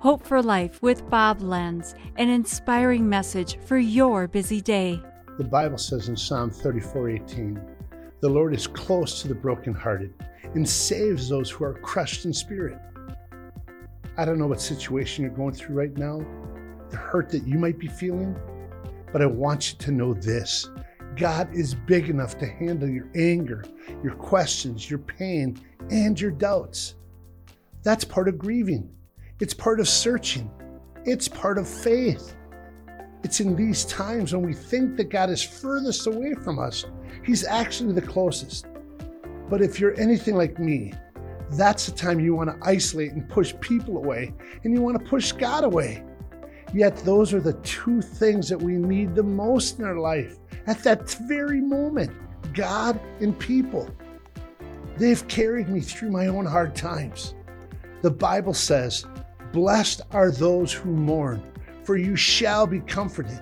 [0.00, 4.98] Hope for Life with Bob Lenz, an inspiring message for your busy day.
[5.36, 7.60] The Bible says in Psalm 34:18,
[8.20, 10.14] "The Lord is close to the brokenhearted
[10.54, 12.78] and saves those who are crushed in spirit."
[14.16, 16.24] I don't know what situation you're going through right now,
[16.88, 18.34] the hurt that you might be feeling,
[19.12, 20.70] but I want you to know this.
[21.14, 23.66] God is big enough to handle your anger,
[24.02, 25.58] your questions, your pain,
[25.90, 26.94] and your doubts.
[27.82, 28.88] That's part of grieving.
[29.40, 30.50] It's part of searching.
[31.04, 32.36] It's part of faith.
[33.22, 36.84] It's in these times when we think that God is furthest away from us,
[37.24, 38.66] He's actually the closest.
[39.48, 40.92] But if you're anything like me,
[41.52, 44.32] that's the time you want to isolate and push people away,
[44.62, 46.04] and you want to push God away.
[46.72, 50.84] Yet, those are the two things that we need the most in our life at
[50.84, 52.12] that very moment
[52.52, 53.90] God and people.
[54.96, 57.34] They've carried me through my own hard times.
[58.02, 59.06] The Bible says,
[59.52, 61.42] Blessed are those who mourn,
[61.82, 63.40] for you shall be comforted.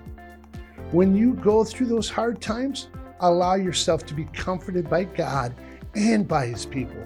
[0.91, 2.89] When you go through those hard times,
[3.21, 5.55] allow yourself to be comforted by God
[5.95, 7.05] and by His people.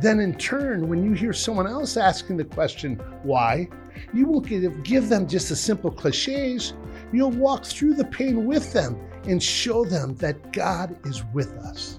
[0.00, 3.68] Then, in turn, when you hear someone else asking the question, why,
[4.12, 4.46] you won't
[4.84, 6.74] give them just the simple cliches.
[7.12, 11.98] You'll walk through the pain with them and show them that God is with us.